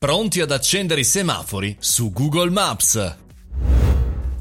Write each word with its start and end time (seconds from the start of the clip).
Pronti 0.00 0.40
ad 0.40 0.52
accendere 0.52 1.00
i 1.00 1.04
semafori 1.04 1.76
su 1.80 2.12
Google 2.12 2.50
Maps? 2.50 3.16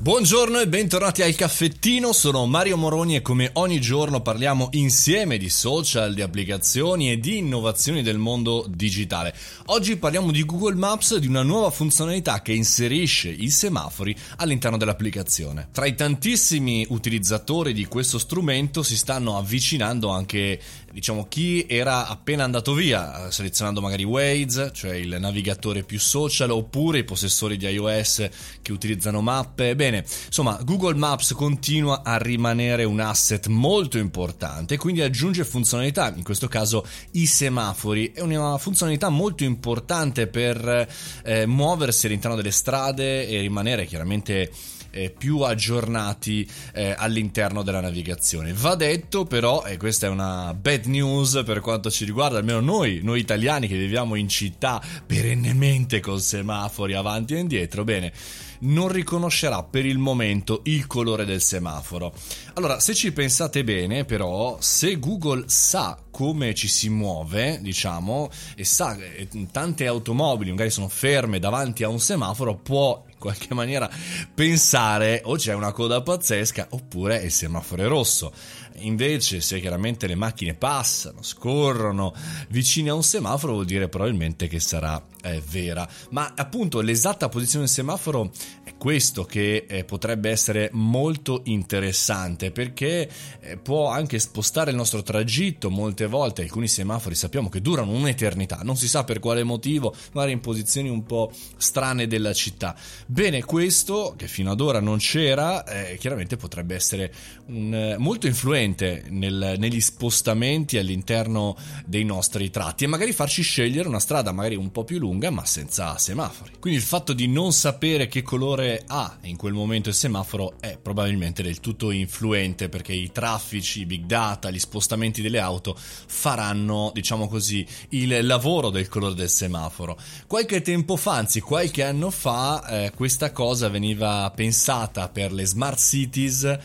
Buongiorno 0.07 0.61
e 0.61 0.69
bentornati 0.69 1.21
al 1.21 1.35
caffettino, 1.35 2.13
sono 2.13 2.45
Mario 2.45 2.77
Moroni 2.77 3.17
e 3.17 3.21
come 3.21 3.49
ogni 3.55 3.81
giorno 3.81 4.21
parliamo 4.21 4.69
insieme 4.71 5.37
di 5.37 5.49
social, 5.49 6.13
di 6.13 6.21
applicazioni 6.21 7.11
e 7.11 7.19
di 7.19 7.39
innovazioni 7.39 8.01
del 8.01 8.17
mondo 8.17 8.65
digitale. 8.69 9.35
Oggi 9.65 9.97
parliamo 9.97 10.31
di 10.31 10.45
Google 10.45 10.75
Maps, 10.75 11.17
di 11.17 11.27
una 11.27 11.43
nuova 11.43 11.71
funzionalità 11.71 12.41
che 12.41 12.53
inserisce 12.53 13.27
i 13.27 13.49
semafori 13.49 14.15
all'interno 14.37 14.77
dell'applicazione. 14.77 15.67
Tra 15.73 15.85
i 15.85 15.93
tantissimi 15.93 16.85
utilizzatori 16.87 17.73
di 17.73 17.83
questo 17.83 18.17
strumento 18.17 18.83
si 18.83 18.95
stanno 18.95 19.35
avvicinando 19.35 20.07
anche 20.07 20.57
diciamo 20.97 21.27
chi 21.27 21.65
era 21.67 22.07
appena 22.07 22.43
andato 22.43 22.73
via, 22.73 23.29
selezionando 23.29 23.81
magari 23.81 24.03
Waze, 24.03 24.71
cioè 24.73 24.95
il 24.95 25.17
navigatore 25.19 25.83
più 25.83 25.99
social, 25.99 26.49
oppure 26.49 26.99
i 26.99 27.03
possessori 27.03 27.57
di 27.57 27.67
iOS 27.67 28.29
che 28.61 28.71
utilizzano 28.71 29.21
mappe. 29.21 29.75
Bene, 29.75 29.96
insomma, 29.97 30.59
Google 30.63 30.95
Maps 30.95 31.33
continua 31.33 32.01
a 32.03 32.17
rimanere 32.17 32.83
un 32.83 32.99
asset 32.99 33.47
molto 33.47 33.97
importante, 33.97 34.77
quindi 34.77 35.01
aggiunge 35.01 35.43
funzionalità, 35.43 36.13
in 36.15 36.23
questo 36.23 36.47
caso 36.47 36.85
i 37.11 37.25
semafori, 37.25 38.11
è 38.13 38.21
una 38.21 38.57
funzionalità 38.57 39.09
molto 39.09 39.43
importante 39.43 40.27
per 40.27 40.87
eh, 41.23 41.45
muoversi 41.45 42.05
all'interno 42.07 42.35
delle 42.35 42.51
strade 42.51 43.27
e 43.27 43.39
rimanere 43.41 43.85
chiaramente 43.85 44.51
eh, 44.91 45.09
più 45.09 45.41
aggiornati 45.41 46.49
eh, 46.73 46.93
all'interno 46.97 47.63
della 47.63 47.81
navigazione. 47.81 48.53
Va 48.53 48.75
detto 48.75 49.25
però, 49.25 49.65
e 49.65 49.77
questa 49.77 50.07
è 50.07 50.09
una 50.09 50.53
bad 50.53 50.85
news 50.85 51.41
per 51.45 51.59
quanto 51.61 51.89
ci 51.89 52.05
riguarda, 52.05 52.37
almeno 52.37 52.59
noi, 52.59 53.01
noi 53.03 53.19
italiani 53.19 53.67
che 53.67 53.77
viviamo 53.77 54.15
in 54.15 54.27
città 54.27 54.81
perennemente 55.05 55.99
con 55.99 56.19
semafori 56.19 56.93
avanti 56.93 57.35
e 57.35 57.39
indietro, 57.39 57.83
bene, 57.83 58.11
non 58.59 58.87
riconoscerà 58.87 59.63
per 59.63 59.85
il 59.85 59.97
momento 59.97 60.61
il 60.63 60.87
colore 60.87 61.25
del 61.25 61.41
semaforo. 61.41 62.13
Allora, 62.53 62.79
se 62.79 62.93
ci 62.93 63.11
pensate 63.11 63.63
bene, 63.63 64.05
però, 64.05 64.57
se 64.59 64.97
Google 64.99 65.43
sa 65.47 65.97
come 66.09 66.55
ci 66.55 66.67
si 66.67 66.89
muove, 66.89 67.59
diciamo, 67.61 68.29
e 68.55 68.63
sa 68.63 68.95
che 68.95 69.27
tante 69.51 69.85
automobili 69.85 70.49
magari 70.49 70.71
sono 70.71 70.87
ferme 70.87 71.39
davanti 71.39 71.83
a 71.83 71.89
un 71.89 71.99
semaforo, 71.99 72.55
può 72.55 73.03
qualche 73.17 73.53
maniera 73.53 73.89
pensare 74.33 75.21
o 75.25 75.35
c'è 75.35 75.53
una 75.53 75.71
coda 75.71 76.01
pazzesca 76.01 76.67
oppure 76.71 77.17
il 77.17 77.31
semaforo 77.31 77.83
è 77.83 77.87
rosso. 77.87 78.33
Invece, 78.79 79.41
se 79.41 79.59
chiaramente 79.59 80.05
le 80.05 80.15
macchine 80.15 80.53
passano, 80.53 81.23
scorrono 81.23 82.13
vicine 82.49 82.91
a 82.91 82.93
un 82.93 83.03
semaforo, 83.03 83.53
vuol 83.53 83.65
dire 83.65 83.89
probabilmente 83.89 84.47
che 84.47 84.59
sarà 84.59 85.03
eh, 85.23 85.41
vera. 85.49 85.87
Ma 86.11 86.33
appunto 86.35 86.81
l'esatta 86.81 87.29
posizione 87.29 87.65
del 87.65 87.73
semaforo 87.73 88.31
è 88.63 88.75
questo 88.77 89.23
che 89.23 89.65
eh, 89.67 89.83
potrebbe 89.83 90.29
essere 90.29 90.69
molto 90.73 91.41
interessante 91.45 92.51
perché 92.51 93.09
eh, 93.39 93.57
può 93.57 93.89
anche 93.89 94.19
spostare 94.19 94.69
il 94.69 94.77
nostro 94.77 95.01
tragitto 95.01 95.69
molte 95.69 96.05
volte. 96.05 96.43
Alcuni 96.43 96.67
semafori 96.67 97.15
sappiamo 97.15 97.49
che 97.49 97.61
durano 97.61 97.91
un'eternità, 97.91 98.59
non 98.63 98.77
si 98.77 98.87
sa 98.87 99.03
per 99.03 99.19
quale 99.19 99.43
motivo, 99.43 99.93
magari 100.13 100.33
in 100.33 100.39
posizioni 100.39 100.89
un 100.89 101.03
po' 101.03 101.31
strane 101.57 102.05
della 102.05 102.33
città. 102.33 102.75
Bene, 103.09 103.45
questo 103.45 104.15
che 104.17 104.27
fino 104.27 104.51
ad 104.51 104.59
ora 104.59 104.81
non 104.81 104.97
c'era, 104.97 105.63
eh, 105.63 105.95
chiaramente 105.97 106.35
potrebbe 106.35 106.75
essere 106.75 107.13
un, 107.45 107.73
eh, 107.73 107.97
molto 107.97 108.27
influente 108.27 109.05
nel, 109.07 109.55
negli 109.57 109.79
spostamenti 109.79 110.77
all'interno 110.77 111.55
dei 111.85 112.03
nostri 112.03 112.49
tratti 112.49 112.83
e 112.83 112.87
magari 112.87 113.13
farci 113.13 113.43
scegliere 113.43 113.87
una 113.87 114.01
strada 114.01 114.33
magari 114.33 114.55
un 114.55 114.73
po' 114.73 114.83
più 114.83 114.99
lunga 114.99 115.29
ma 115.29 115.45
senza 115.45 115.97
semafori. 115.97 116.51
Quindi 116.59 116.79
il 116.79 116.85
fatto 116.85 117.13
di 117.13 117.29
non 117.29 117.53
sapere 117.53 118.09
che 118.09 118.23
colore 118.23 118.83
ha 118.85 119.17
in 119.21 119.37
quel 119.37 119.53
momento 119.53 119.87
il 119.87 119.95
semaforo 119.95 120.55
è 120.59 120.77
probabilmente 120.77 121.41
del 121.41 121.61
tutto 121.61 121.91
influente 121.91 122.67
perché 122.67 122.91
i 122.91 123.13
traffici, 123.13 123.79
i 123.79 123.85
big 123.85 124.03
data, 124.03 124.51
gli 124.51 124.59
spostamenti 124.59 125.21
delle 125.21 125.39
auto 125.39 125.77
faranno, 125.77 126.91
diciamo 126.93 127.29
così, 127.29 127.65
il 127.91 128.25
lavoro 128.25 128.69
del 128.69 128.89
colore 128.89 129.15
del 129.15 129.29
semaforo. 129.29 129.97
Qualche 130.27 130.61
tempo 130.61 130.97
fa, 130.97 131.13
anzi 131.13 131.39
qualche 131.39 131.83
anno 131.83 132.11
fa, 132.11 132.67
eh, 132.67 132.95
questa 132.97 133.31
cosa 133.31 133.69
veniva 133.69 134.31
pensata 134.35 135.07
per 135.07 135.31
le 135.31 135.45
smart 135.45 135.77
cities 135.77 136.57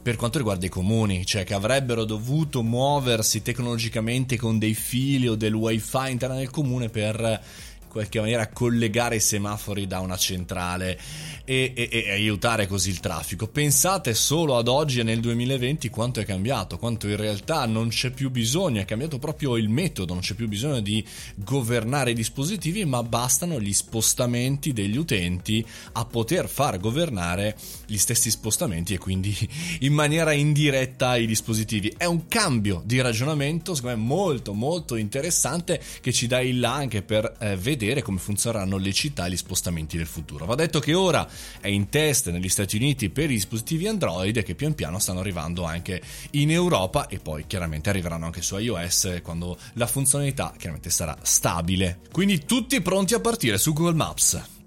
per 0.00 0.14
quanto 0.14 0.38
riguarda 0.38 0.64
i 0.64 0.68
comuni, 0.68 1.26
cioè 1.26 1.42
che 1.42 1.52
avrebbero 1.52 2.04
dovuto 2.04 2.62
muoversi 2.62 3.42
tecnologicamente 3.42 4.36
con 4.36 4.60
dei 4.60 4.74
fili 4.74 5.26
o 5.26 5.34
del 5.34 5.52
wifi 5.52 6.10
interno 6.12 6.36
del 6.36 6.48
comune 6.48 6.90
per 6.90 7.42
qualche 7.88 8.20
maniera 8.20 8.46
collegare 8.50 9.16
i 9.16 9.20
semafori 9.20 9.88
da 9.88 9.98
una 9.98 10.16
centrale 10.16 10.96
e, 11.50 11.72
e, 11.74 11.88
e, 11.90 12.10
aiutare 12.12 12.68
così 12.68 12.90
il 12.90 13.00
traffico. 13.00 13.48
Pensate 13.48 14.14
solo 14.14 14.56
ad 14.56 14.68
oggi 14.68 15.00
e 15.00 15.02
nel 15.02 15.18
2020 15.18 15.88
quanto 15.88 16.20
è 16.20 16.24
cambiato, 16.24 16.78
quanto 16.78 17.08
in 17.08 17.16
realtà 17.16 17.66
non 17.66 17.88
c'è 17.88 18.10
più 18.10 18.30
bisogno, 18.30 18.80
è 18.80 18.84
cambiato 18.84 19.18
proprio 19.18 19.56
il 19.56 19.68
metodo, 19.68 20.12
non 20.12 20.22
c'è 20.22 20.34
più 20.34 20.46
bisogno 20.46 20.78
di 20.78 21.04
governare 21.34 22.12
i 22.12 22.14
dispositivi, 22.14 22.84
ma 22.84 23.02
bastano 23.02 23.60
gli 23.60 23.72
spostamenti 23.72 24.72
degli 24.72 24.96
utenti 24.96 25.66
a 25.94 26.04
poter 26.04 26.48
far 26.48 26.78
governare 26.78 27.58
gli 27.84 27.98
stessi 27.98 28.30
spostamenti 28.30 28.94
e 28.94 28.98
quindi 28.98 29.36
in 29.80 29.92
maniera 29.92 30.30
indiretta 30.30 31.16
i 31.16 31.26
dispositivi. 31.26 31.92
È 31.96 32.04
un 32.04 32.28
cambio 32.28 32.80
di 32.84 33.00
ragionamento, 33.00 33.74
secondo 33.74 33.96
me 33.96 34.04
molto 34.04 34.52
molto 34.52 34.94
interessante 34.94 35.82
che 36.00 36.12
ci 36.12 36.28
dà 36.28 36.40
il 36.40 36.60
là 36.60 36.74
anche 36.74 37.02
per 37.02 37.34
eh, 37.40 37.56
vedere 37.56 38.02
come 38.02 38.20
funzioneranno 38.20 38.76
le 38.76 38.92
città 38.92 39.26
e 39.26 39.30
gli 39.30 39.36
spostamenti 39.36 39.96
del 39.96 40.06
futuro. 40.06 40.46
Va 40.46 40.54
detto 40.54 40.78
che 40.78 40.94
ora 40.94 41.28
è 41.60 41.68
in 41.68 41.88
test 41.88 42.30
negli 42.30 42.48
Stati 42.48 42.76
Uniti 42.76 43.10
per 43.10 43.30
i 43.30 43.34
dispositivi 43.34 43.86
Android 43.86 44.42
che 44.42 44.54
pian 44.54 44.74
piano 44.74 44.98
stanno 44.98 45.20
arrivando 45.20 45.64
anche 45.64 46.00
in 46.32 46.50
Europa 46.50 47.08
e 47.08 47.18
poi 47.18 47.44
chiaramente 47.46 47.90
arriveranno 47.90 48.26
anche 48.26 48.42
su 48.42 48.56
iOS 48.56 49.20
quando 49.22 49.58
la 49.74 49.86
funzionalità 49.86 50.52
chiaramente 50.56 50.90
sarà 50.90 51.16
stabile. 51.22 52.00
Quindi 52.10 52.44
tutti 52.44 52.80
pronti 52.80 53.14
a 53.14 53.20
partire 53.20 53.58
su 53.58 53.72
Google 53.72 53.94
Maps. 53.94 54.58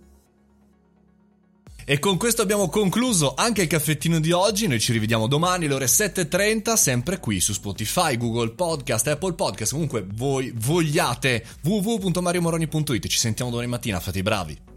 E 1.85 1.99
con 1.99 2.17
questo 2.17 2.41
abbiamo 2.41 2.69
concluso 2.69 3.33
anche 3.35 3.63
il 3.63 3.67
caffettino 3.67 4.19
di 4.19 4.31
oggi. 4.31 4.67
Noi 4.67 4.79
ci 4.79 4.93
rivediamo 4.93 5.27
domani 5.27 5.65
alle 5.65 5.73
ore 5.73 5.85
7.30, 5.85 6.75
sempre 6.75 7.19
qui 7.19 7.41
su 7.41 7.51
Spotify, 7.51 8.15
Google 8.15 8.51
Podcast, 8.51 9.07
Apple 9.07 9.33
Podcast. 9.33 9.73
Comunque 9.73 10.05
voi 10.13 10.53
vogliate 10.55 11.45
www.mariomoroni.it. 11.61 13.07
Ci 13.07 13.17
sentiamo 13.17 13.51
domani 13.51 13.69
mattina, 13.69 13.99
fate 13.99 14.19
i 14.19 14.23
bravi. 14.23 14.72